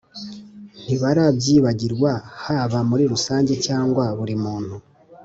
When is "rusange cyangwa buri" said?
3.13-4.35